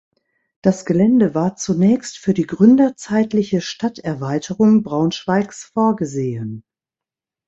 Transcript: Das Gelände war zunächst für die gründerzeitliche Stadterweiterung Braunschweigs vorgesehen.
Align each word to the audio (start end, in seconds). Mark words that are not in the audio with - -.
Das 0.63 0.85
Gelände 0.85 1.35
war 1.35 1.57
zunächst 1.57 2.17
für 2.17 2.33
die 2.33 2.47
gründerzeitliche 2.47 3.61
Stadterweiterung 3.61 4.81
Braunschweigs 4.81 5.65
vorgesehen. 5.65 6.63